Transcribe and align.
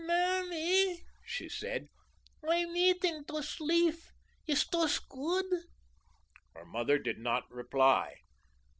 "Mammy," 0.03 1.03
she 1.23 1.47
said, 1.47 1.87
"I'm 2.43 2.75
eating 2.75 3.23
those 3.27 3.59
leaf. 3.59 4.11
Is 4.47 4.65
those 4.65 4.97
good?" 4.97 5.45
Her 6.55 6.65
mother 6.65 6.97
did 6.97 7.19
not 7.19 7.43
reply. 7.51 8.15